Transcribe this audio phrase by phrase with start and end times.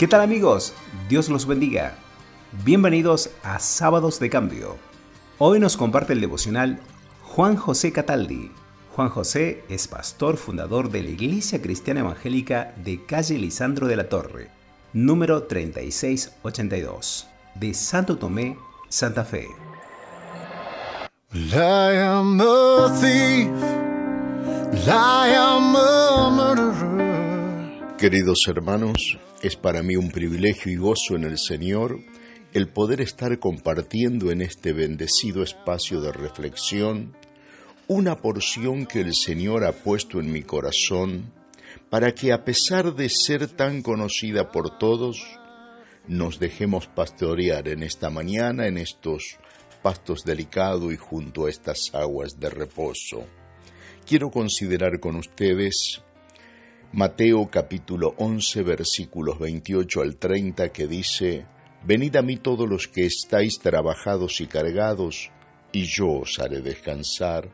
[0.00, 0.72] ¿Qué tal amigos?
[1.10, 1.94] Dios los bendiga.
[2.64, 4.78] Bienvenidos a Sábados de Cambio.
[5.36, 6.80] Hoy nos comparte el devocional
[7.22, 8.50] Juan José Cataldi.
[8.96, 14.08] Juan José es pastor fundador de la Iglesia Cristiana Evangélica de calle Lisandro de la
[14.08, 14.48] Torre,
[14.94, 17.26] número 3682,
[17.56, 18.56] de Santo Tomé,
[18.88, 19.48] Santa Fe.
[28.00, 32.00] Queridos hermanos, es para mí un privilegio y gozo en el Señor
[32.54, 37.14] el poder estar compartiendo en este bendecido espacio de reflexión
[37.88, 41.30] una porción que el Señor ha puesto en mi corazón
[41.90, 45.22] para que a pesar de ser tan conocida por todos,
[46.08, 49.36] nos dejemos pastorear en esta mañana en estos
[49.82, 53.26] pastos delicados y junto a estas aguas de reposo.
[54.06, 56.00] Quiero considerar con ustedes
[56.92, 61.46] Mateo capítulo 11 versículos 28 al 30 que dice,
[61.84, 65.30] Venid a mí todos los que estáis trabajados y cargados,
[65.70, 67.48] y yo os haré descansar.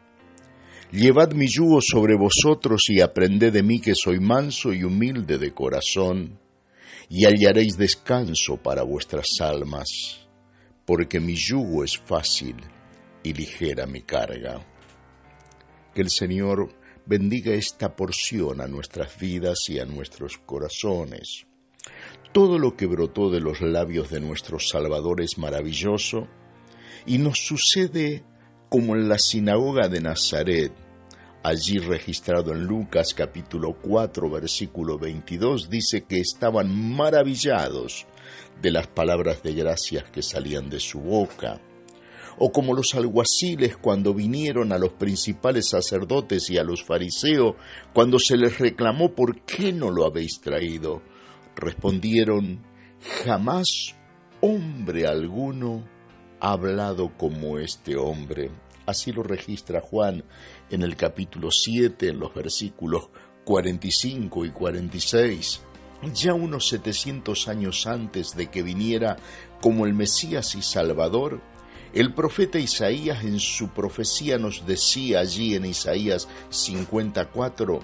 [0.91, 5.53] Llevad mi yugo sobre vosotros y aprended de mí que soy manso y humilde de
[5.53, 6.39] corazón,
[7.11, 10.27] y hallaréis descanso para vuestras almas,
[10.87, 12.56] porque mi yugo es fácil
[13.23, 14.65] y ligera mi carga.
[15.95, 16.71] Que el Señor
[17.07, 21.47] bendiga esta porción a nuestras vidas y a nuestros corazones.
[22.33, 26.27] Todo lo que brotó de los labios de nuestro Salvador es maravilloso
[27.07, 28.25] y nos sucede
[28.69, 30.73] como en la sinagoga de Nazaret,
[31.45, 38.07] allí registrado en Lucas capítulo 4 versículo 22, dice que estaban maravillados
[38.61, 41.61] de las palabras de gracias que salían de su boca
[42.39, 47.55] o como los alguaciles cuando vinieron a los principales sacerdotes y a los fariseos,
[47.93, 51.03] cuando se les reclamó por qué no lo habéis traído.
[51.55, 52.62] Respondieron,
[53.25, 53.94] jamás
[54.41, 55.84] hombre alguno
[56.41, 58.50] ha hablado como este hombre.
[58.84, 60.25] Así lo registra Juan
[60.71, 63.09] en el capítulo 7, en los versículos
[63.44, 65.62] 45 y 46.
[66.15, 69.16] Ya unos 700 años antes de que viniera
[69.60, 71.41] como el Mesías y Salvador,
[71.97, 77.81] el profeta Isaías en su profecía nos decía allí en Isaías 54,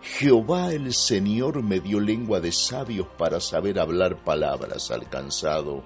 [0.00, 5.84] Jehová el Señor me dio lengua de sabios para saber hablar palabras al cansado.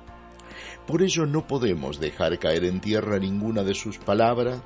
[0.87, 4.63] Por ello no podemos dejar caer en tierra ninguna de sus palabras,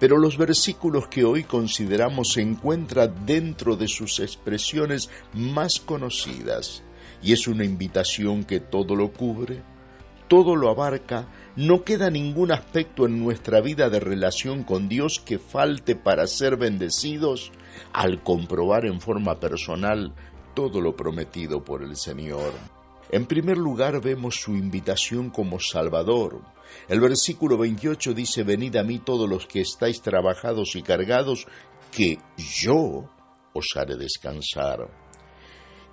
[0.00, 6.82] pero los versículos que hoy consideramos se encuentran dentro de sus expresiones más conocidas,
[7.22, 9.62] y es una invitación que todo lo cubre,
[10.28, 15.38] todo lo abarca, no queda ningún aspecto en nuestra vida de relación con Dios que
[15.38, 17.50] falte para ser bendecidos
[17.92, 20.12] al comprobar en forma personal
[20.54, 22.52] todo lo prometido por el Señor.
[23.10, 26.42] En primer lugar vemos su invitación como Salvador.
[26.88, 31.46] El versículo 28 dice, Venid a mí todos los que estáis trabajados y cargados,
[31.90, 33.08] que yo
[33.54, 35.07] os haré descansar.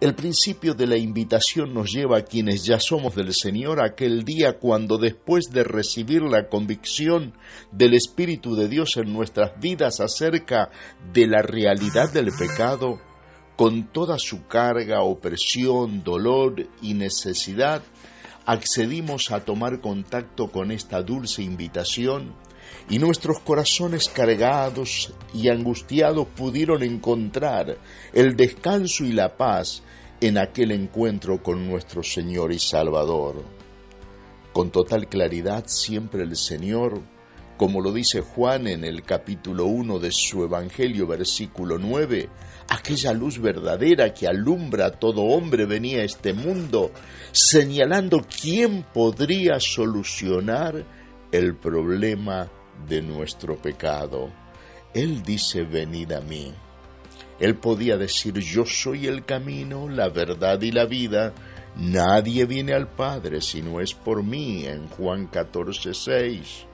[0.02, 4.60] El principio de la invitación nos lleva a quienes ya somos del Señor aquel día
[4.60, 7.34] cuando después de recibir la convicción
[7.72, 10.70] del Espíritu de Dios en nuestras vidas acerca
[11.14, 13.00] de la realidad del pecado,
[13.56, 17.82] con toda su carga, opresión, dolor y necesidad,
[18.46, 22.36] accedimos a tomar contacto con esta dulce invitación
[22.90, 27.78] y nuestros corazones cargados y angustiados pudieron encontrar
[28.14, 29.84] el descanso y la paz
[30.22, 33.44] en aquel encuentro con nuestro Señor y Salvador.
[34.54, 37.02] Con total claridad siempre el Señor,
[37.58, 42.30] como lo dice Juan en el capítulo 1 de su Evangelio, versículo 9,
[42.70, 46.92] aquella luz verdadera que alumbra a todo hombre venía a este mundo,
[47.32, 50.86] señalando quién podría solucionar
[51.32, 52.50] el problema
[52.88, 54.32] de nuestro pecado.
[54.94, 56.54] Él dice, venid a mí.
[57.40, 61.34] Él podía decir, yo soy el camino, la verdad y la vida.
[61.76, 66.66] Nadie viene al Padre si no es por mí, en Juan 14, 6.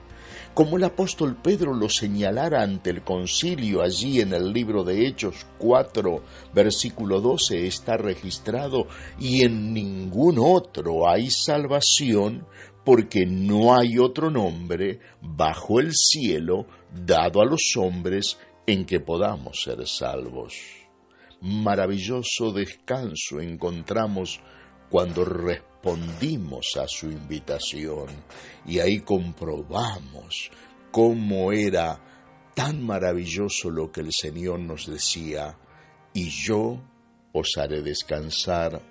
[0.54, 5.46] Como el apóstol Pedro lo señalara ante el concilio allí en el libro de Hechos
[5.58, 6.22] 4,
[6.54, 8.88] versículo 12, está registrado,
[9.18, 12.46] y en ningún otro hay salvación,
[12.84, 19.62] porque no hay otro nombre bajo el cielo dado a los hombres en que podamos
[19.64, 20.56] ser salvos.
[21.42, 24.40] Maravilloso descanso encontramos
[24.90, 28.08] cuando respondimos a su invitación
[28.66, 30.52] y ahí comprobamos
[30.92, 32.00] cómo era
[32.54, 35.58] tan maravilloso lo que el Señor nos decía,
[36.14, 36.82] y yo
[37.32, 38.82] os haré descansar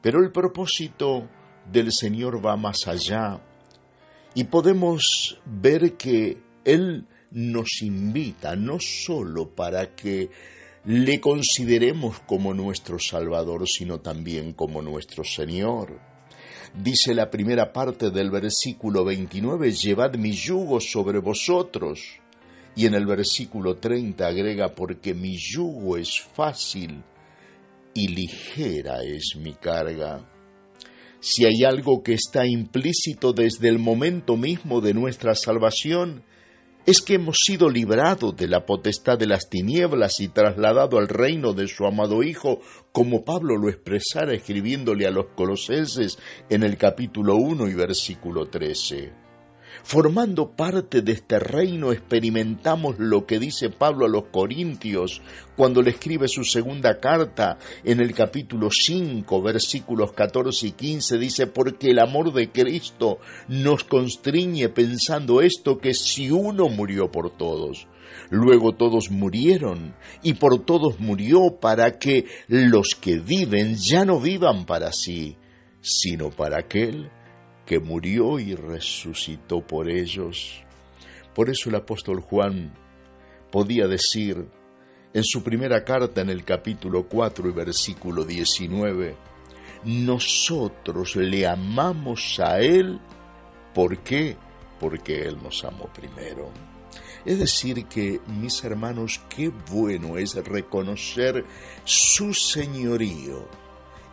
[0.00, 1.28] Pero el propósito
[1.70, 3.40] del Señor va más allá
[4.34, 10.30] y podemos ver que Él nos invita no sólo para que
[10.84, 16.00] le consideremos como nuestro Salvador, sino también como nuestro Señor.
[16.74, 22.00] Dice la primera parte del versículo 29, llevad mi yugo sobre vosotros.
[22.74, 27.02] Y en el versículo 30 agrega, porque mi yugo es fácil
[27.92, 30.31] y ligera es mi carga.
[31.24, 36.24] Si hay algo que está implícito desde el momento mismo de nuestra salvación,
[36.84, 41.52] es que hemos sido librados de la potestad de las tinieblas y trasladado al reino
[41.52, 42.58] de su amado Hijo,
[42.90, 46.18] como Pablo lo expresara escribiéndole a los colosenses
[46.50, 49.21] en el capítulo 1 y versículo 13.
[49.84, 55.20] Formando parte de este reino experimentamos lo que dice Pablo a los Corintios
[55.56, 61.46] cuando le escribe su segunda carta en el capítulo 5 versículos 14 y 15 dice
[61.46, 63.18] porque el amor de Cristo
[63.48, 67.86] nos constriñe pensando esto que si uno murió por todos
[68.30, 74.64] Luego todos murieron, y por todos murió para que los que viven ya no vivan
[74.66, 75.36] para sí,
[75.80, 77.10] sino para aquel
[77.66, 80.62] que murió y resucitó por ellos.
[81.34, 82.74] Por eso el apóstol Juan
[83.50, 84.48] podía decir
[85.14, 89.14] en su primera carta en el capítulo 4 y versículo 19,
[89.84, 92.98] nosotros le amamos a Él,
[93.74, 94.36] ¿por qué?
[94.80, 96.50] Porque Él nos amó primero.
[97.24, 101.44] Es decir, que mis hermanos, qué bueno es reconocer
[101.84, 103.46] su señorío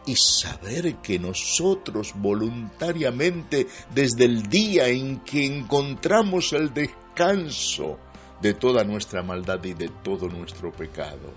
[0.09, 7.99] y saber que nosotros voluntariamente, desde el día en que encontramos el descanso
[8.41, 11.31] de toda nuestra maldad y de todo nuestro pecado,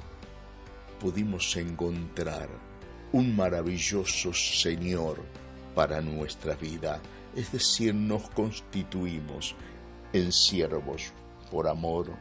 [0.98, 2.48] pudimos encontrar
[3.12, 5.22] un maravilloso Señor
[5.74, 6.98] para nuestra vida,
[7.36, 9.54] es decir, nos constituimos
[10.14, 11.12] en siervos
[11.50, 12.16] por amor.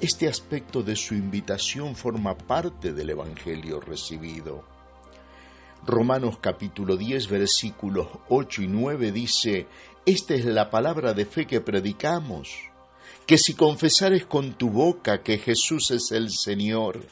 [0.00, 4.72] Este aspecto de su invitación forma parte del Evangelio recibido.
[5.86, 9.66] Romanos capítulo 10 versículos 8 y 9 dice,
[10.06, 12.54] Esta es la palabra de fe que predicamos,
[13.26, 17.04] que si confesares con tu boca que Jesús es el Señor,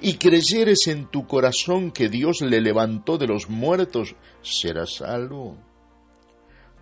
[0.00, 5.58] y creyeres en tu corazón que Dios le levantó de los muertos, serás salvo.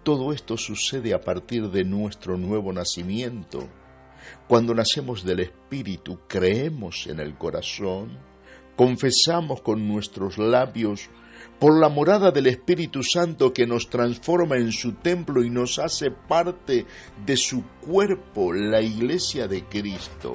[0.05, 3.69] Todo esto sucede a partir de nuestro nuevo nacimiento.
[4.47, 8.19] Cuando nacemos del Espíritu, creemos en el corazón,
[8.77, 11.11] confesamos con nuestros labios
[11.59, 16.11] por la morada del Espíritu Santo que nos transforma en su templo y nos hace
[16.11, 16.87] parte
[17.25, 20.33] de su cuerpo, la iglesia de Cristo,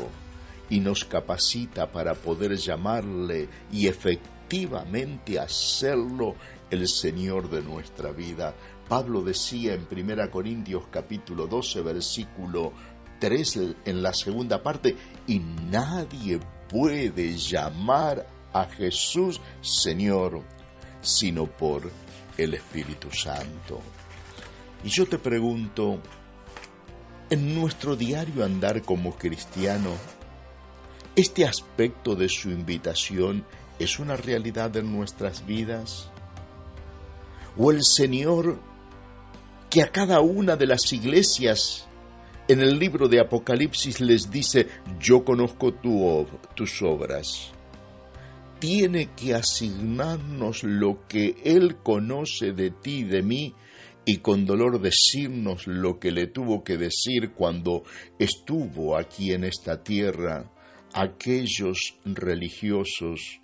[0.69, 6.35] y nos capacita para poder llamarle y efectivamente hacerlo
[6.69, 8.55] el Señor de nuestra vida.
[8.87, 12.73] Pablo decía en 1 Corintios capítulo 12 versículo
[13.19, 14.95] 3 en la segunda parte,
[15.27, 16.39] y nadie
[16.69, 20.41] puede llamar a Jesús Señor
[21.01, 21.89] sino por
[22.37, 23.81] el Espíritu Santo.
[24.83, 25.99] Y yo te pregunto,
[27.29, 29.91] en nuestro diario andar como cristiano,
[31.15, 33.45] ¿este aspecto de su invitación
[33.77, 36.09] es una realidad en nuestras vidas?
[37.57, 38.59] ¿O el Señor
[39.69, 41.85] que a cada una de las iglesias
[42.47, 44.67] en el libro de Apocalipsis les dice,
[44.99, 47.51] yo conozco tus obras?
[48.59, 53.55] Tiene que asignarnos lo que Él conoce de ti y de mí
[54.05, 57.83] y con dolor decirnos lo que le tuvo que decir cuando
[58.17, 60.51] estuvo aquí en esta tierra
[60.93, 63.39] aquellos religiosos.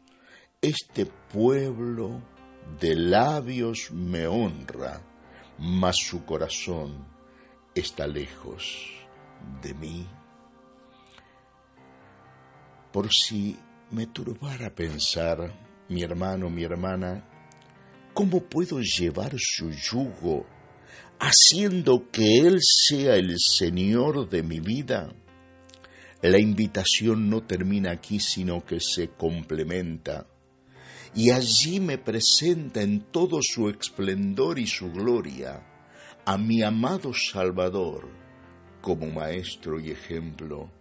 [0.62, 2.22] Este pueblo
[2.80, 5.02] de labios me honra,
[5.60, 7.06] mas su corazón
[7.76, 8.92] está lejos
[9.62, 10.08] de mí.
[12.92, 13.58] Por si
[13.92, 15.54] me turbara pensar,
[15.90, 17.24] mi hermano, mi hermana,
[18.14, 20.46] ¿cómo puedo llevar su yugo
[21.20, 25.14] haciendo que Él sea el Señor de mi vida?
[26.22, 30.26] La invitación no termina aquí, sino que se complementa.
[31.14, 35.64] Y allí me presenta en todo su esplendor y su gloria
[36.26, 38.10] a mi amado Salvador
[38.82, 40.72] como maestro y ejemplo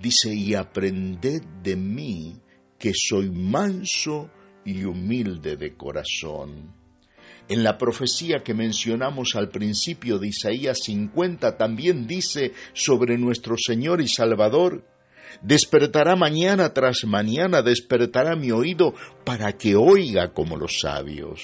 [0.00, 2.36] dice, y aprended de mí,
[2.78, 4.30] que soy manso
[4.64, 6.74] y humilde de corazón.
[7.48, 14.02] En la profecía que mencionamos al principio de Isaías 50 también dice sobre nuestro Señor
[14.02, 14.84] y Salvador,
[15.42, 21.40] Despertará mañana tras mañana, despertará mi oído para que oiga como los sabios.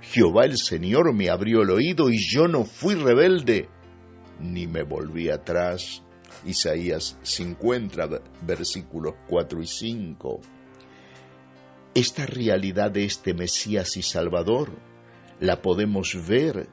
[0.00, 3.68] Jehová el Señor me abrió el oído y yo no fui rebelde,
[4.38, 6.03] ni me volví atrás.
[6.44, 8.08] Isaías 50,
[8.42, 10.40] versículos 4 y 5.
[11.94, 14.70] Esta realidad de este Mesías y Salvador
[15.40, 16.68] la podemos ver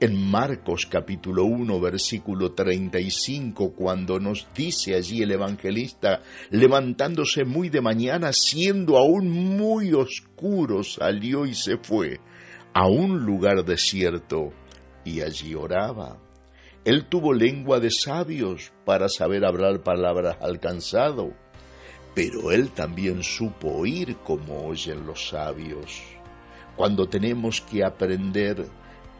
[0.00, 7.82] en Marcos capítulo 1 versículo 35 cuando nos dice allí el evangelista, levantándose muy de
[7.82, 12.18] mañana, siendo aún muy oscuro, salió y se fue
[12.72, 14.52] a un lugar desierto
[15.04, 16.18] y allí oraba.
[16.84, 21.34] Él tuvo lengua de sabios para saber hablar palabras alcanzado,
[22.14, 26.02] pero él también supo oír como oyen los sabios.
[26.76, 28.66] Cuando tenemos que aprender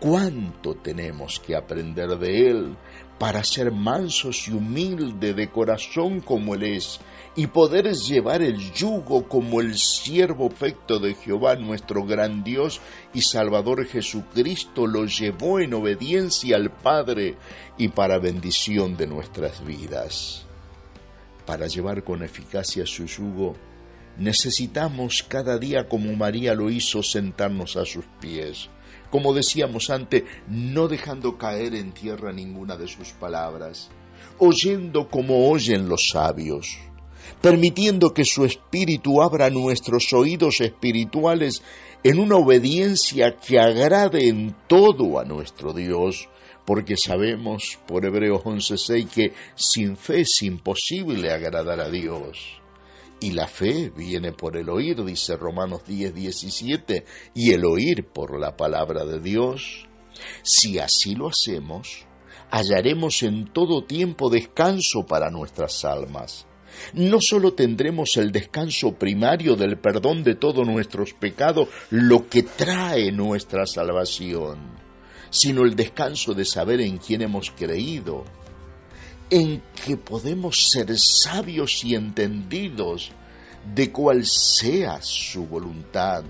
[0.00, 2.76] cuánto tenemos que aprender de Él
[3.18, 7.00] para ser mansos y humildes de corazón como Él es
[7.36, 12.80] y poder llevar el yugo como el siervo perfecto de Jehová nuestro gran Dios
[13.12, 17.36] y Salvador Jesucristo lo llevó en obediencia al Padre
[17.76, 20.46] y para bendición de nuestras vidas.
[21.46, 23.54] Para llevar con eficacia su yugo,
[24.18, 28.70] necesitamos cada día como María lo hizo sentarnos a sus pies
[29.10, 33.90] como decíamos antes, no dejando caer en tierra ninguna de sus palabras,
[34.38, 36.78] oyendo como oyen los sabios,
[37.40, 41.62] permitiendo que su espíritu abra nuestros oídos espirituales
[42.02, 46.28] en una obediencia que agrade en todo a nuestro Dios,
[46.64, 52.59] porque sabemos por Hebreos 11:6 que sin fe es imposible agradar a Dios.
[53.20, 58.40] Y la fe viene por el oír, dice Romanos 10, 17, y el oír por
[58.40, 59.86] la palabra de Dios.
[60.42, 62.06] Si así lo hacemos,
[62.50, 66.46] hallaremos en todo tiempo descanso para nuestras almas.
[66.94, 73.12] No solo tendremos el descanso primario del perdón de todos nuestros pecados, lo que trae
[73.12, 74.58] nuestra salvación,
[75.30, 78.24] sino el descanso de saber en quién hemos creído,
[79.30, 83.12] en que podemos ser sabios y entendidos
[83.74, 86.24] de cual sea su voluntad,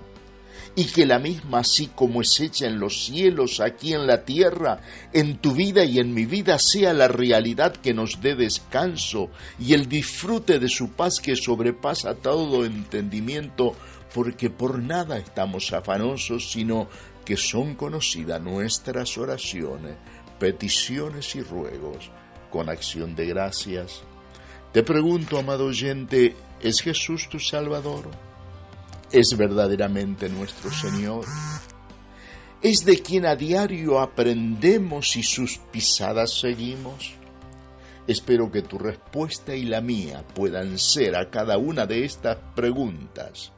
[0.77, 4.81] y que la misma, así como es hecha en los cielos, aquí en la tierra,
[5.13, 9.75] en tu vida y en mi vida, sea la realidad que nos dé descanso y
[9.75, 13.75] el disfrute de su paz que sobrepasa todo entendimiento,
[14.15, 16.89] porque por nada estamos afanosos, sino
[17.25, 19.97] que son conocidas nuestras oraciones,
[20.39, 22.11] peticiones y ruegos
[22.51, 24.03] con acción de gracias.
[24.73, 28.11] Te pregunto, amado oyente, ¿es Jesús tu Salvador?
[29.11, 31.25] ¿Es verdaderamente nuestro Señor?
[32.63, 37.15] ¿Es de quien a diario aprendemos y sus pisadas seguimos?
[38.07, 43.53] Espero que tu respuesta y la mía puedan ser a cada una de estas preguntas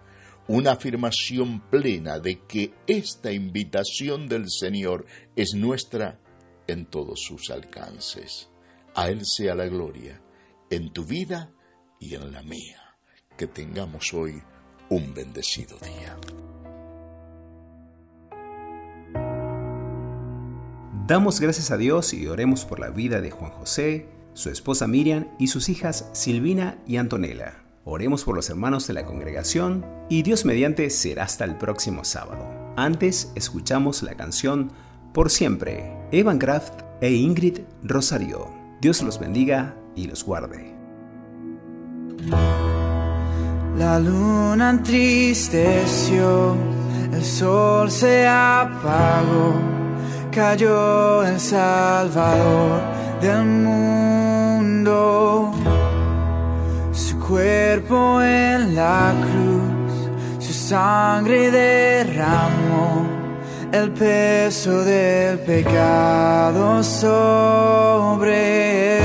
[0.48, 5.06] una afirmación plena de que esta invitación del Señor
[5.36, 6.18] es nuestra
[6.66, 8.51] en todos sus alcances.
[8.94, 10.20] A Él sea la gloria,
[10.68, 11.50] en tu vida
[11.98, 12.78] y en la mía.
[13.36, 14.42] Que tengamos hoy
[14.90, 16.18] un bendecido día.
[21.06, 25.26] Damos gracias a Dios y oremos por la vida de Juan José, su esposa Miriam
[25.38, 27.64] y sus hijas Silvina y Antonella.
[27.84, 32.46] Oremos por los hermanos de la congregación y Dios mediante será hasta el próximo sábado.
[32.76, 34.70] Antes escuchamos la canción
[35.12, 38.61] Por siempre, Evan Kraft e Ingrid Rosario.
[38.82, 40.74] Dios los bendiga y los guarde.
[43.78, 46.56] La luna entristeció,
[47.12, 49.54] el sol se apagó,
[50.32, 52.80] cayó el Salvador
[53.20, 55.52] del mundo.
[56.90, 63.11] Su cuerpo en la cruz, su sangre derramó
[63.72, 68.36] el peso del pecado sobre
[68.96, 69.02] él.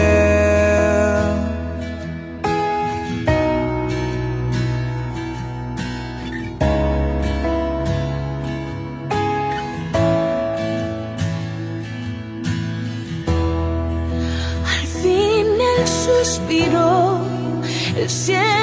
[14.65, 15.47] Al fin
[15.77, 17.21] él suspiró,
[17.95, 18.56] el cielo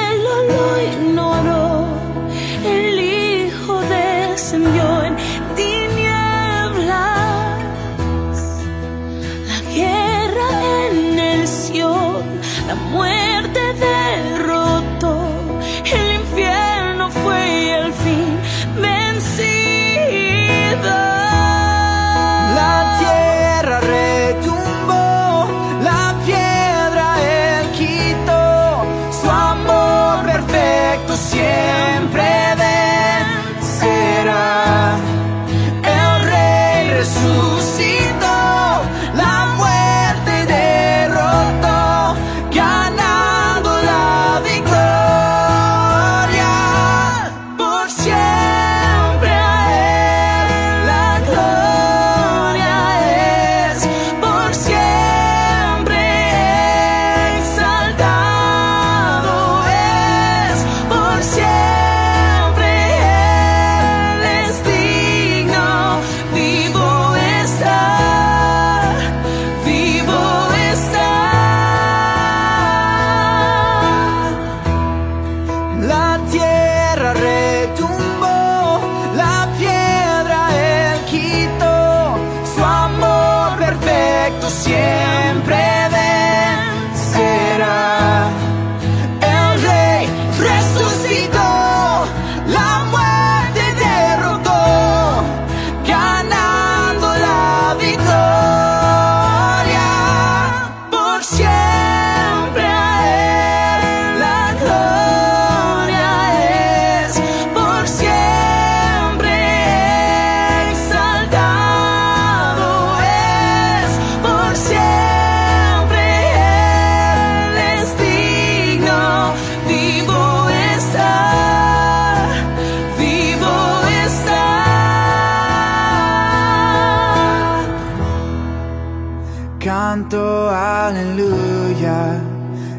[130.55, 132.21] aleluya,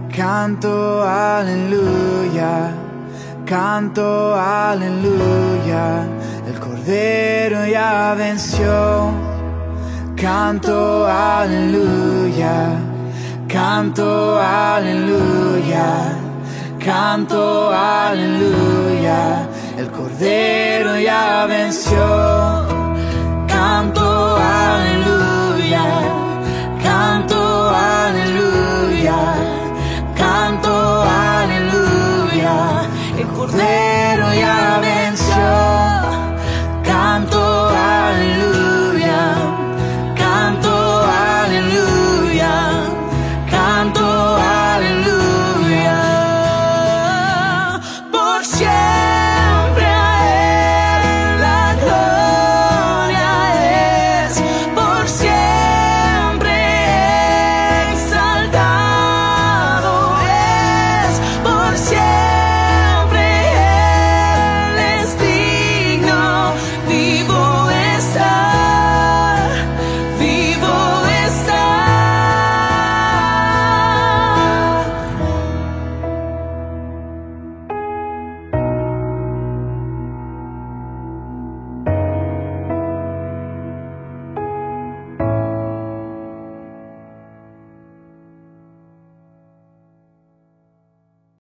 [0.09, 2.73] canto aleluya,
[3.45, 6.07] canto aleluya,
[6.49, 9.13] el Cordero ya venció,
[10.17, 12.79] canto aleluya,
[13.47, 16.17] canto aleluya,
[16.79, 22.86] canto aleluya, el Cordero ya venció,